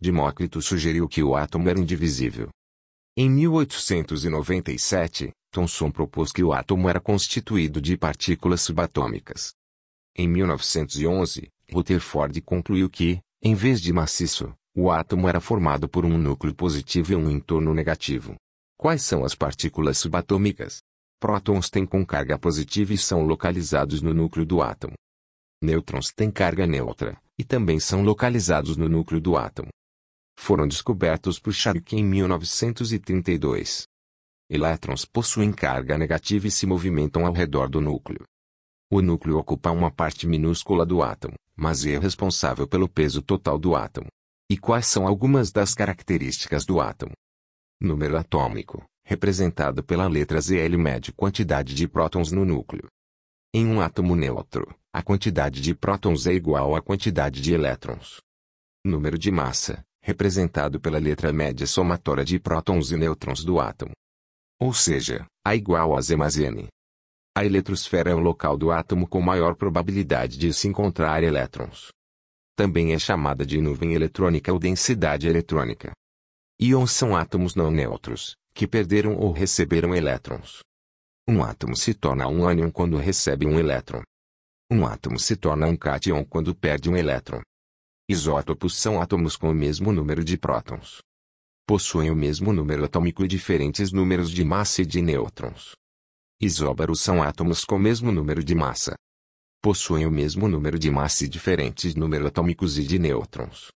Demócrito 0.00 0.62
sugeriu 0.62 1.06
que 1.06 1.22
o 1.22 1.36
átomo 1.36 1.68
era 1.68 1.78
indivisível. 1.78 2.48
Em 3.16 3.30
1897, 3.30 5.30
Thomson 5.52 5.88
propôs 5.88 6.32
que 6.32 6.42
o 6.42 6.52
átomo 6.52 6.88
era 6.88 6.98
constituído 6.98 7.80
de 7.80 7.96
partículas 7.96 8.60
subatômicas. 8.60 9.54
Em 10.16 10.26
1911, 10.26 11.48
Rutherford 11.72 12.40
concluiu 12.40 12.90
que, 12.90 13.20
em 13.40 13.54
vez 13.54 13.80
de 13.80 13.92
maciço, 13.92 14.52
o 14.74 14.90
átomo 14.90 15.28
era 15.28 15.40
formado 15.40 15.88
por 15.88 16.04
um 16.04 16.18
núcleo 16.18 16.52
positivo 16.52 17.12
e 17.12 17.14
um 17.14 17.30
entorno 17.30 17.72
negativo. 17.72 18.34
Quais 18.76 19.02
são 19.02 19.24
as 19.24 19.36
partículas 19.36 19.96
subatômicas? 19.96 20.82
Prótons 21.20 21.70
têm 21.70 21.86
com 21.86 22.04
carga 22.04 22.36
positiva 22.36 22.92
e 22.92 22.98
são 22.98 23.24
localizados 23.24 24.02
no 24.02 24.12
núcleo 24.12 24.44
do 24.44 24.60
átomo. 24.60 24.94
Nêutrons 25.62 26.12
têm 26.12 26.32
carga 26.32 26.66
neutra, 26.66 27.16
e 27.38 27.44
também 27.44 27.78
são 27.78 28.02
localizados 28.02 28.76
no 28.76 28.88
núcleo 28.88 29.20
do 29.20 29.36
átomo. 29.36 29.68
Foram 30.36 30.66
descobertos 30.68 31.38
por 31.38 31.52
Sharp 31.52 31.92
em 31.92 32.04
1932. 32.04 33.86
Elétrons 34.50 35.04
possuem 35.04 35.52
carga 35.52 35.96
negativa 35.96 36.46
e 36.46 36.50
se 36.50 36.66
movimentam 36.66 37.24
ao 37.26 37.32
redor 37.32 37.68
do 37.68 37.80
núcleo. 37.80 38.24
O 38.90 39.00
núcleo 39.00 39.38
ocupa 39.38 39.70
uma 39.70 39.90
parte 39.90 40.26
minúscula 40.26 40.84
do 40.84 41.02
átomo, 41.02 41.34
mas 41.56 41.86
é 41.86 41.98
responsável 41.98 42.68
pelo 42.68 42.88
peso 42.88 43.22
total 43.22 43.58
do 43.58 43.74
átomo. 43.74 44.08
E 44.50 44.58
quais 44.58 44.86
são 44.86 45.06
algumas 45.06 45.50
das 45.50 45.74
características 45.74 46.66
do 46.66 46.80
átomo? 46.80 47.12
Número 47.80 48.16
atômico, 48.16 48.84
representado 49.04 49.82
pela 49.82 50.06
letra 50.06 50.40
ZL 50.40 50.76
mede 50.78 51.12
quantidade 51.12 51.74
de 51.74 51.88
prótons 51.88 52.30
no 52.30 52.44
núcleo. 52.44 52.86
Em 53.52 53.66
um 53.66 53.80
átomo 53.80 54.14
neutro, 54.14 54.74
a 54.92 55.02
quantidade 55.02 55.60
de 55.60 55.74
prótons 55.74 56.26
é 56.26 56.32
igual 56.32 56.76
à 56.76 56.82
quantidade 56.82 57.40
de 57.40 57.54
elétrons. 57.54 58.20
Número 58.84 59.18
de 59.18 59.30
massa, 59.30 59.82
representado 60.04 60.78
pela 60.78 60.98
letra 60.98 61.32
média 61.32 61.66
somatória 61.66 62.26
de 62.26 62.38
prótons 62.38 62.92
e 62.92 62.96
nêutrons 62.96 63.42
do 63.42 63.58
átomo. 63.58 63.92
Ou 64.60 64.74
seja, 64.74 65.26
A 65.42 65.56
igual 65.56 65.96
a 65.96 66.00
Z 66.02 66.14
mais 66.14 66.36
N. 66.36 66.68
A 67.34 67.42
eletrosfera 67.42 68.10
é 68.10 68.14
o 68.14 68.20
local 68.20 68.54
do 68.58 68.70
átomo 68.70 69.08
com 69.08 69.22
maior 69.22 69.56
probabilidade 69.56 70.36
de 70.36 70.52
se 70.52 70.68
encontrar 70.68 71.22
elétrons. 71.22 71.88
Também 72.54 72.92
é 72.92 72.98
chamada 72.98 73.46
de 73.46 73.58
nuvem 73.62 73.94
eletrônica 73.94 74.52
ou 74.52 74.58
densidade 74.58 75.26
eletrônica. 75.26 75.92
Íons 76.60 76.92
são 76.92 77.16
átomos 77.16 77.54
não 77.54 77.70
neutros, 77.70 78.36
que 78.54 78.66
perderam 78.66 79.16
ou 79.16 79.32
receberam 79.32 79.94
elétrons. 79.94 80.60
Um 81.26 81.42
átomo 81.42 81.74
se 81.74 81.94
torna 81.94 82.28
um 82.28 82.46
ânion 82.46 82.70
quando 82.70 82.98
recebe 82.98 83.46
um 83.46 83.58
elétron. 83.58 84.02
Um 84.70 84.86
átomo 84.86 85.18
se 85.18 85.34
torna 85.34 85.66
um 85.66 85.76
cátion 85.76 86.22
quando 86.26 86.54
perde 86.54 86.90
um 86.90 86.96
elétron. 86.96 87.40
Isótopos 88.08 88.76
são 88.76 89.00
átomos 89.00 89.36
com 89.36 89.50
o 89.50 89.54
mesmo 89.54 89.92
número 89.92 90.24
de 90.24 90.36
prótons 90.36 91.00
possuem 91.66 92.10
o 92.10 92.14
mesmo 92.14 92.52
número 92.52 92.84
atômico 92.84 93.24
e 93.24 93.28
diferentes 93.28 93.90
números 93.90 94.30
de 94.30 94.44
massa 94.44 94.82
e 94.82 94.86
de 94.86 95.00
nêutrons. 95.00 95.72
Isóbaros 96.40 97.00
são 97.00 97.22
átomos 97.22 97.64
com 97.64 97.76
o 97.76 97.78
mesmo 97.78 98.12
número 98.12 98.44
de 98.44 98.54
massa. 98.54 98.94
Possuem 99.62 100.06
o 100.06 100.10
mesmo 100.10 100.46
número 100.46 100.78
de 100.78 100.90
massa 100.90 101.24
e 101.24 101.28
diferentes 101.28 101.94
números 101.94 102.26
atômicos 102.26 102.78
e 102.78 102.84
de 102.84 102.98
nêutrons. 102.98 103.68